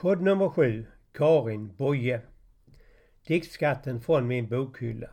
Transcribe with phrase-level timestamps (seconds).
[0.00, 2.20] Podd nummer sju, Karin Boye.
[3.26, 5.10] Diktskatten från min bokhylla.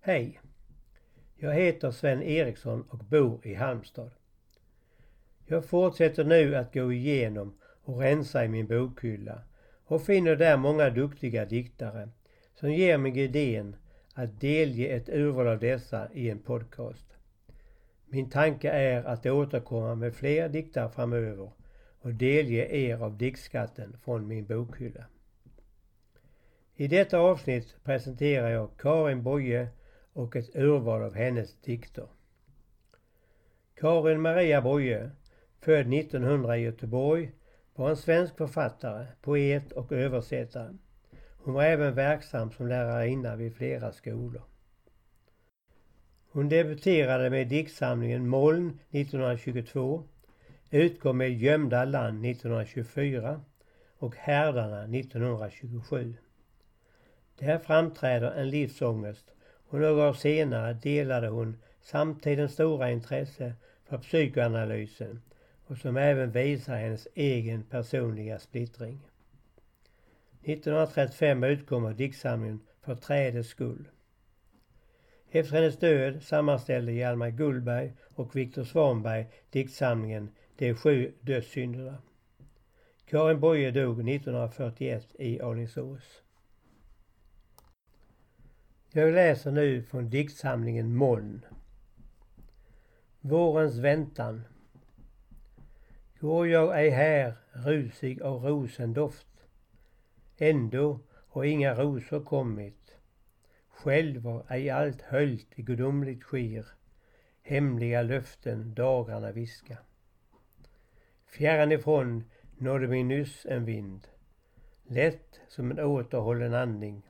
[0.00, 0.40] Hej!
[1.36, 4.10] Jag heter Sven Eriksson och bor i Halmstad.
[5.46, 9.42] Jag fortsätter nu att gå igenom och rensa i min bokhylla
[9.84, 12.08] och finner där många duktiga diktare
[12.54, 13.76] som ger mig idén
[14.14, 17.06] att delge ett urval av dessa i en podcast.
[18.06, 21.50] Min tanke är att återkomma med fler diktare framöver
[22.02, 25.04] och delge er av diktskatten från min bokhylla.
[26.76, 29.68] I detta avsnitt presenterar jag Karin Boye
[30.12, 32.06] och ett urval av hennes dikter.
[33.74, 35.10] Karin Maria Boye,
[35.60, 37.32] född 1900 i Göteborg,
[37.74, 40.72] var en svensk författare, poet och översättare.
[41.36, 44.42] Hon var även verksam som lärarinna vid flera skolor.
[46.30, 50.04] Hon debuterade med diktsamlingen Moln 1922,
[50.72, 53.40] utkom med Gömda land 1924
[53.98, 56.14] och Härdarna 1927.
[57.38, 59.34] Där framträder en livsångest
[59.68, 63.52] och några år senare delade hon samtidens stora intresse
[63.84, 65.22] för psykoanalysen
[65.66, 69.00] och som även visar hennes egen personliga splittring.
[70.42, 73.88] 1935 utkommer diktsamlingen För trädets skull.
[75.30, 80.28] Efter hennes död sammanställde Hjalmar Gullberg och Viktor Svanberg diktsamlingen
[80.62, 81.98] de sju dödssynderna.
[83.04, 86.22] Karin Boye dog 1941 i Alingsås.
[88.92, 91.44] Jag läser nu från diktsamlingen Moln.
[93.20, 94.42] Vårens väntan.
[96.20, 99.44] Går jag ej här rusig av rosendoft
[100.38, 102.96] Ändå har inga rosor kommit.
[103.68, 106.66] Själv, var ej allt höljt i gudomligt skir.
[107.42, 109.78] Hemliga löften dagarna viska.
[111.32, 112.24] Fjärran ifrån
[112.58, 114.08] nådde mig nyss en vind.
[114.86, 117.02] Lätt som en återhållen andning.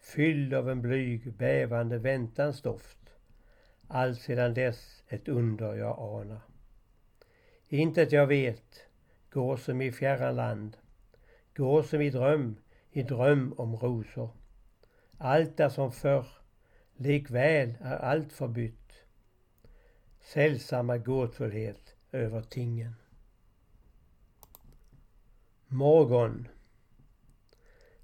[0.00, 2.98] Fylld av en blyg, bävande väntans doft.
[3.88, 6.40] Allt sedan dess ett under jag anar.
[7.68, 8.86] Intet jag vet
[9.30, 10.76] går som i fjärran land
[11.54, 12.56] Går som i dröm,
[12.90, 14.30] i dröm om rosor.
[15.18, 16.26] Allt är som förr,
[16.96, 18.92] likväl är allt förbytt.
[20.20, 22.94] Sällsamma gåtfullhet över tingen.
[25.74, 26.48] Morgon.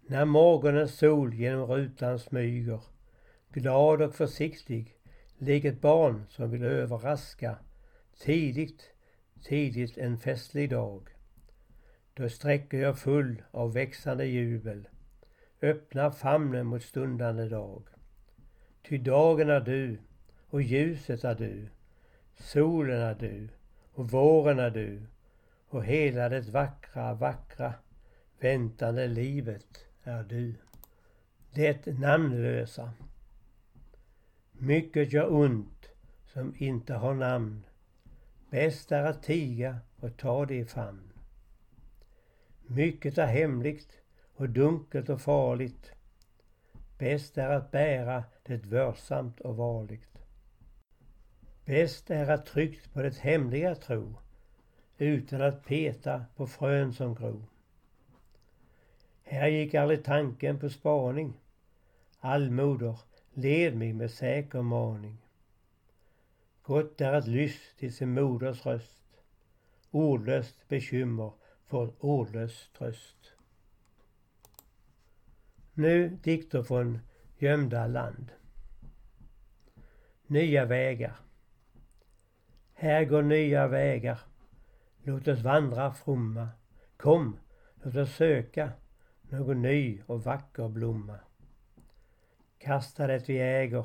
[0.00, 2.80] När morgonens sol genom rutan smyger,
[3.52, 4.96] glad och försiktig,
[5.38, 7.58] lik ett barn som vill överraska,
[8.18, 8.90] tidigt,
[9.42, 11.08] tidigt en festlig dag.
[12.14, 14.88] Då sträcker jag full av växande jubel,
[15.62, 17.82] öppnar famnen mot stundande dag.
[18.88, 19.98] Ty dagen är du
[20.50, 21.68] och ljuset är du,
[22.36, 23.48] solen är du
[23.92, 25.06] och våren är du
[25.76, 27.74] och hela det vackra, vackra
[28.40, 30.54] väntande livet är du.
[31.54, 32.92] Det namnlösa.
[34.52, 35.88] Mycket gör ont
[36.26, 37.66] som inte har namn.
[38.50, 41.12] Bäst är att tiga och ta det i famn.
[42.66, 44.00] Mycket är hemligt
[44.34, 45.92] och dunkelt och farligt.
[46.98, 50.18] Bäst är att bära det vörsamt och varligt.
[51.64, 54.14] Bäst är att tryggt på det hemliga tro
[54.98, 57.42] utan att peta på frön som gro.
[59.22, 61.40] Här gick aldrig tanken på spaning.
[62.20, 62.98] Allmoder,
[63.34, 65.18] led mig med säker maning.
[66.62, 69.02] Gott är att lyss till sin moders röst.
[69.90, 71.32] Ordlöst bekymmer
[71.66, 73.32] får ordlös tröst.
[75.74, 76.98] Nu dikter från
[77.38, 78.30] gömda land.
[80.26, 81.16] Nya vägar.
[82.74, 84.20] Här går nya vägar.
[85.08, 86.48] Låt oss vandra fromma.
[86.96, 87.38] Kom,
[87.82, 88.72] låt oss söka
[89.20, 91.18] någon ny och vacker blomma.
[92.58, 93.84] Kasta det vi äger,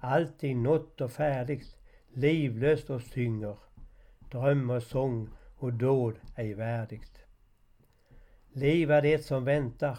[0.00, 1.76] Alltid nått och färdigt,
[2.12, 3.56] livlöst oss tynger.
[4.18, 7.24] Dröm och sång och dåd ej värdigt.
[8.52, 9.98] Liv är det som väntar,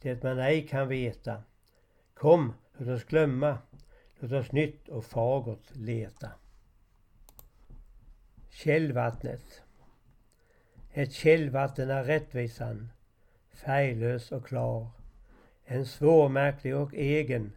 [0.00, 1.42] det man ej kan veta.
[2.14, 3.58] Kom, låt oss glömma,
[4.20, 6.30] låt oss nytt och fagert leta.
[8.50, 9.65] Källvattnet.
[10.98, 12.92] Ett källvatten är rättvisan,
[13.50, 14.90] färglös och klar.
[15.64, 17.52] En svårmärklig och egen,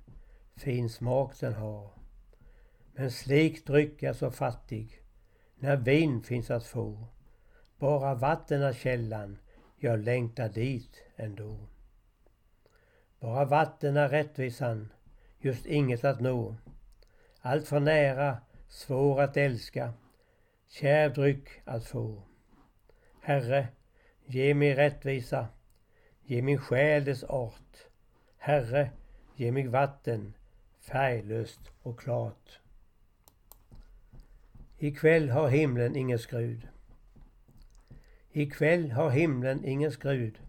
[0.56, 1.90] fin smak den har.
[2.94, 5.02] Men slik dryck är så fattig,
[5.56, 7.08] när vin finns att få.
[7.78, 9.38] Bara vatten är källan,
[9.78, 11.60] jag längtar dit ändå.
[13.20, 14.94] Bara vatten är rättvisan,
[15.38, 16.56] just inget att nå.
[17.42, 18.38] Allt för nära,
[18.68, 19.94] svår att älska,
[20.68, 22.29] kärv dryck att få.
[23.22, 23.68] Herre,
[24.26, 25.48] ge mig rättvisa,
[26.24, 27.88] ge min själ dess art.
[28.38, 28.92] Herre,
[29.36, 30.34] ge mig vatten,
[30.80, 32.60] färglöst och klart.
[34.78, 36.68] Ikväll har himlen ingen skrud.
[38.32, 40.40] Ikväll har himlen ingen skrud.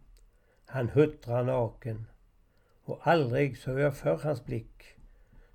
[0.66, 2.06] Han huttrar naken.
[2.84, 4.84] Och aldrig såg jag för hans blick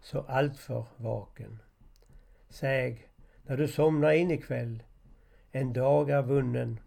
[0.01, 1.59] så alltför vaken.
[2.49, 3.07] Säg,
[3.43, 4.83] när du somnar in ikväll,
[5.51, 6.79] en dag är vunnen.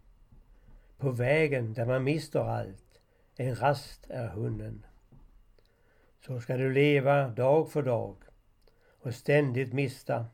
[0.99, 3.01] På vägen där man mister allt,
[3.37, 4.87] en rast är hunnen.
[6.27, 8.17] Så ska du leva dag för dag
[9.01, 10.27] och ständigt mista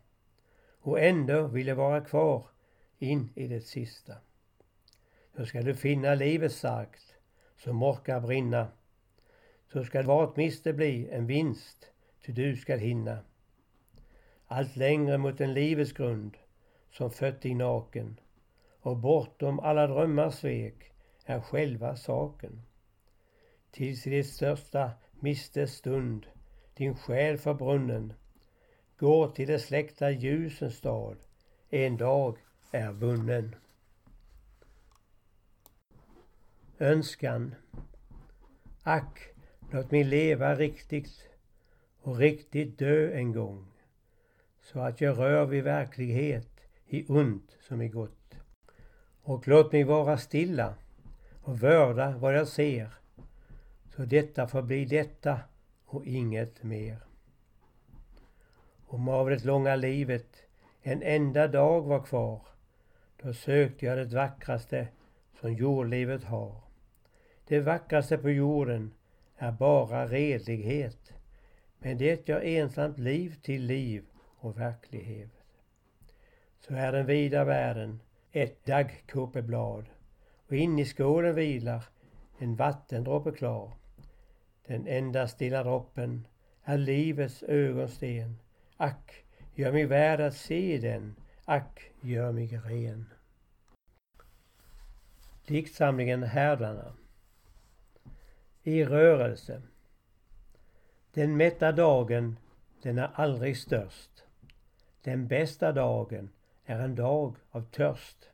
[0.78, 2.46] och ändå vilja vara kvar
[2.98, 4.14] in i det sista.
[5.36, 7.14] Så ska du finna livet starkt
[7.56, 8.68] som orkar brinna.
[9.72, 11.90] Så ska vart miste bli en vinst,
[12.26, 13.18] ty du skall hinna.
[14.46, 16.36] Allt längre mot en livets grund
[16.90, 18.20] som fött dig naken
[18.84, 20.92] och bortom alla drömmars svek
[21.24, 22.62] är själva saken.
[23.70, 24.90] Tills i det största
[25.20, 26.26] mistes stund
[26.74, 28.12] din själ förbrunnen
[28.96, 31.16] går till det släckta ljusens stad
[31.70, 32.38] en dag
[32.70, 33.54] är vunnen.
[36.78, 37.54] Önskan
[38.82, 39.18] Ack,
[39.72, 41.28] låt mig leva riktigt
[42.00, 43.66] och riktigt dö en gång
[44.62, 48.23] så att jag rör vid verklighet i ont som i gott.
[49.26, 50.74] Och låt mig vara stilla
[51.42, 52.90] och vörda vad jag ser
[53.96, 55.40] så detta får bli detta
[55.84, 56.96] och inget mer.
[58.86, 60.36] Om av det långa livet
[60.82, 62.40] en enda dag var kvar,
[63.22, 64.88] då sökte jag det vackraste
[65.40, 66.60] som jordlivet har.
[67.46, 68.92] Det vackraste på jorden
[69.36, 71.12] är bara redlighet,
[71.78, 74.04] men det gör ensamt liv till liv
[74.36, 75.30] och verklighet.
[76.60, 78.00] Så är den vida världen
[78.34, 79.84] ett daggkåpeblad
[80.46, 81.84] och in i skålen vilar
[82.38, 83.72] en vattendroppe klar.
[84.66, 86.26] Den enda stilla droppen
[86.64, 88.38] är livets ögonsten.
[88.76, 91.14] Ack, gör mig värd att se den.
[91.44, 93.10] Ack, gör mig ren.
[95.46, 96.94] Diktsamlingen Härdarna
[98.62, 99.62] I rörelse
[101.12, 102.36] Den mätta dagen,
[102.82, 104.24] den är aldrig störst.
[105.02, 106.30] Den bästa dagen
[106.64, 108.30] är en dag av törst.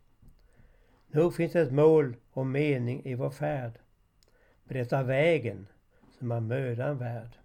[1.06, 3.78] Nog finns det ett mål och mening i vår färd.
[4.64, 5.66] Men det är vägen
[6.18, 7.36] som är mödan värd.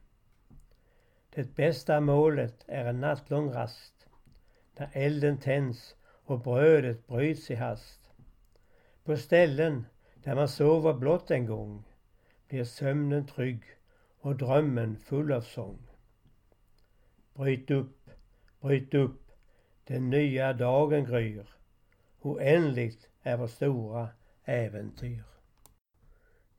[1.29, 4.07] Det bästa målet är en nattlång rast.
[4.73, 5.95] Där elden tänds
[6.25, 8.11] och brödet bryts i hast.
[9.03, 9.85] På ställen
[10.23, 11.83] där man sover blott en gång
[12.47, 13.63] blir sömnen trygg
[14.19, 15.79] och drömmen full av sång.
[17.33, 18.09] Bryt upp,
[18.61, 19.24] bryt upp,
[19.87, 21.55] den nya dagen gryr.
[22.21, 24.09] Oändligt är vårt stora
[24.43, 25.23] äventyr.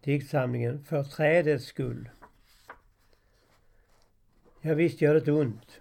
[0.01, 2.11] Diktsamlingen För trädets skull.
[4.61, 5.81] Ja, visst gör det ont.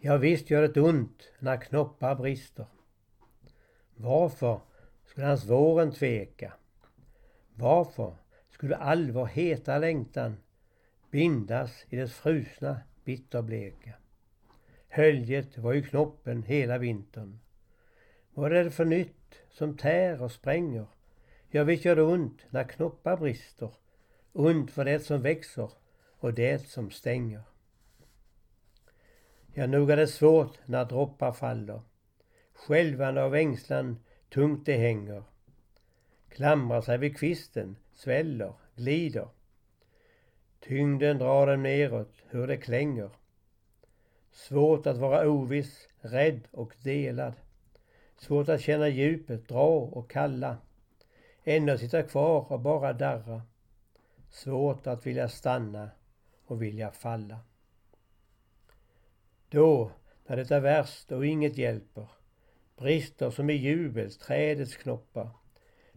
[0.00, 2.66] Ja, visst gör det ont när knoppar brister.
[3.96, 4.60] Varför
[5.04, 6.52] skulle hans våren tveka?
[7.54, 8.16] Varför
[8.50, 10.36] skulle all vår heta längtan
[11.10, 13.94] bindas i dess frusna bitterbleka?
[14.88, 17.38] Höljet var ju knoppen hela vintern.
[18.34, 20.86] Vad är det för nytt som tär och spränger?
[21.50, 23.70] Ja, visst gör det ont när knoppar brister.
[24.32, 25.70] Ont för det som växer
[26.18, 27.42] och det som stänger.
[29.54, 31.80] Ja, nog är det svårt när droppar faller.
[32.54, 35.22] Skälvande av ängslan tungt det hänger.
[36.28, 39.28] Klamrar sig vid kvisten, sväller, glider.
[40.60, 43.10] Tyngden drar dem neråt, hur det klänger.
[44.38, 47.32] Svårt att vara oviss, rädd och delad.
[48.16, 50.56] Svårt att känna djupet, dra och kalla.
[51.44, 53.42] Ändå sitta kvar och bara darra.
[54.30, 55.90] Svårt att vilja stanna
[56.46, 57.38] och vilja falla.
[59.48, 59.90] Då,
[60.26, 62.08] när det är värst och inget hjälper,
[62.76, 65.30] brister som i jubels trädets knoppar.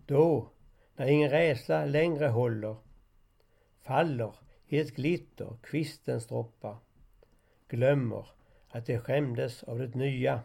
[0.06, 0.50] Då,
[0.96, 2.76] när ingen rädsla längre håller,
[3.82, 4.36] faller
[4.68, 6.78] i ett glitter kvistens droppar.
[7.72, 8.26] Glömmer
[8.70, 10.42] att de skämdes av det nya.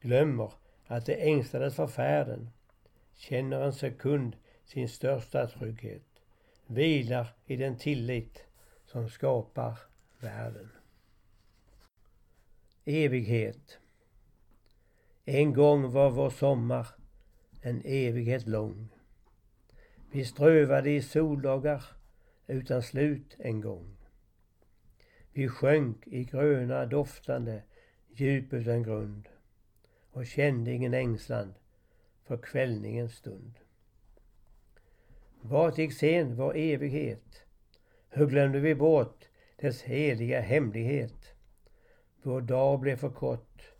[0.00, 0.52] Glömmer
[0.86, 2.50] att de ängslades för färden.
[3.14, 6.02] Känner en sekund sin största trygghet.
[6.66, 8.44] Vilar i den tillit
[8.86, 9.78] som skapar
[10.18, 10.70] världen.
[12.84, 13.78] Evighet.
[15.24, 16.86] En gång var vår sommar
[17.62, 18.88] en evighet lång.
[20.10, 21.84] Vi strövade i soldagar
[22.46, 23.96] utan slut en gång.
[25.36, 27.62] Vi sjönk i gröna doftande
[28.08, 29.28] djup utan grund
[30.10, 31.54] och kände ingen ängslan
[32.24, 33.58] för kvällningens stund.
[35.40, 37.44] Vart gick sen vår evighet?
[38.08, 41.34] Hur glömde vi bort dess heliga hemlighet?
[42.22, 43.72] Vår dag blev för kort.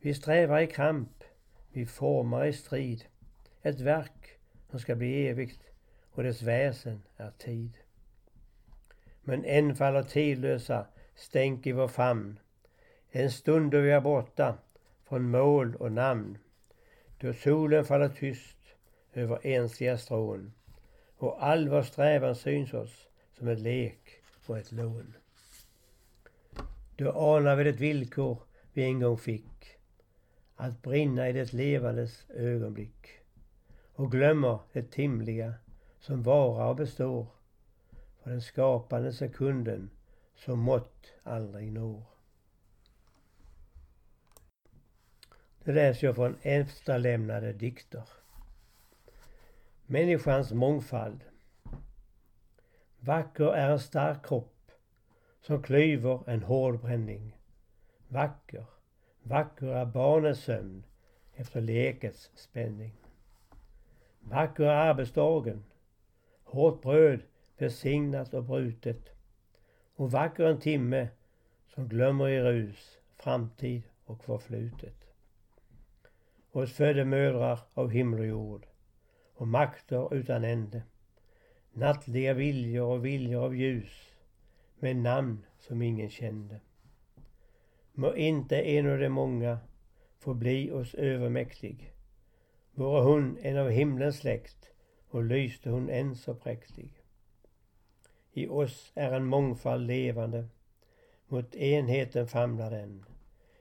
[0.00, 1.24] Vi strävar i kamp,
[1.72, 3.04] vi formar i strid.
[3.62, 4.38] Ett verk
[4.70, 5.62] som ska bli evigt
[6.10, 7.81] och dess väsen är tid.
[9.22, 12.38] Men än faller tidlösa stänk i vår famn.
[13.10, 14.54] En stund då vi är borta
[15.08, 16.38] från mål och namn.
[17.18, 18.58] Då solen faller tyst
[19.12, 20.52] över ensiga strån
[21.16, 25.14] och all vår strävan syns oss som ett lek och ett lån.
[26.96, 28.38] Då anar vi det villkor
[28.72, 29.76] vi en gång fick,
[30.56, 33.06] att brinna i det levandes ögonblick
[33.94, 35.54] och glömmer det timliga
[36.00, 37.26] som varar och består
[38.22, 39.90] för den skapande sekunden
[40.34, 42.02] som mått aldrig når.
[45.64, 48.08] Det läser jag från efterlämnade dikter.
[49.86, 51.24] Människans mångfald.
[53.00, 54.70] Vacker är en stark kropp
[55.40, 57.38] som klyver en hård bränning.
[58.08, 58.64] Vacker,
[59.22, 60.84] vacker är barnens sömn
[61.34, 62.92] efter lekets spänning.
[64.20, 65.64] Vacker är arbetsdagen,
[66.44, 67.20] hårt bröd
[67.62, 69.08] välsignat och brutet
[69.94, 71.08] och vacker en timme
[71.66, 74.96] som glömmer i rus framtid och förflutet.
[76.52, 78.66] Oss födde mödrar av himmel och jord
[79.34, 80.82] och makter utan ände.
[81.72, 84.16] Nattliga viljor och viljor av ljus
[84.78, 86.60] med namn som ingen kände.
[87.92, 89.58] Må inte en av de många
[90.18, 91.92] få bli oss övermäktig.
[92.74, 94.70] Vore hon en av himlens släkt
[95.08, 97.01] och lyste hon än så präktig.
[98.34, 100.48] I oss är en mångfald levande,
[101.28, 103.04] mot enheten famlar den.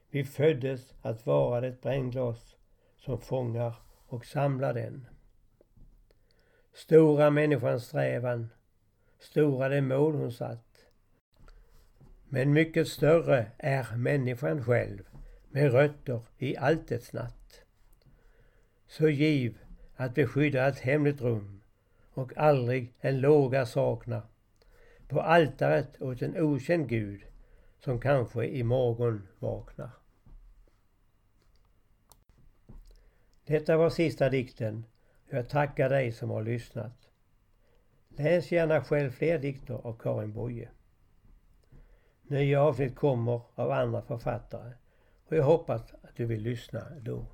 [0.10, 2.56] Vi föddes att vara det brännglas
[2.98, 3.76] som fångar
[4.08, 5.08] och samlar den.
[6.74, 8.50] Stora människans strävan,
[9.20, 10.86] stora det mål hon satt.
[12.30, 15.04] Men mycket större är människan själv
[15.50, 17.62] med rötter i alltets natt.
[18.88, 19.58] Så giv
[19.96, 21.62] att beskydda ett hemligt rum
[22.14, 24.22] och aldrig en låga sakna
[25.12, 27.22] på altaret åt en okänd Gud
[27.80, 29.90] som kanske imorgon vaknar.
[33.46, 34.86] Detta var sista dikten.
[35.30, 37.10] Jag tackar dig som har lyssnat.
[38.10, 40.70] Läs gärna själv fler dikter av Karin Boye.
[42.22, 44.74] Nya avsnitt kommer av andra författare
[45.28, 47.26] och jag hoppas att du vill lyssna då.